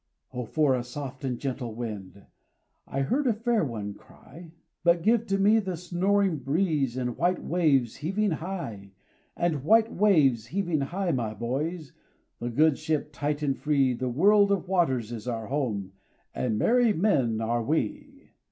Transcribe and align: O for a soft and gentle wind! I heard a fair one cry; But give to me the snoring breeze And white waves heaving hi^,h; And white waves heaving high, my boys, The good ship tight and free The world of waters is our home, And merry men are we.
O 0.33 0.45
for 0.45 0.73
a 0.73 0.83
soft 0.83 1.23
and 1.23 1.37
gentle 1.37 1.75
wind! 1.75 2.25
I 2.87 3.01
heard 3.01 3.27
a 3.27 3.33
fair 3.35 3.63
one 3.63 3.93
cry; 3.93 4.51
But 4.83 5.03
give 5.03 5.27
to 5.27 5.37
me 5.37 5.59
the 5.59 5.77
snoring 5.77 6.37
breeze 6.39 6.97
And 6.97 7.15
white 7.17 7.43
waves 7.43 7.97
heaving 7.97 8.31
hi^,h; 8.31 8.89
And 9.37 9.63
white 9.63 9.93
waves 9.93 10.47
heaving 10.47 10.81
high, 10.81 11.11
my 11.11 11.35
boys, 11.35 11.93
The 12.39 12.49
good 12.49 12.79
ship 12.79 13.11
tight 13.13 13.43
and 13.43 13.55
free 13.55 13.93
The 13.93 14.09
world 14.09 14.51
of 14.51 14.67
waters 14.67 15.11
is 15.11 15.27
our 15.27 15.45
home, 15.45 15.91
And 16.33 16.57
merry 16.57 16.93
men 16.93 17.39
are 17.39 17.61
we. 17.63 18.31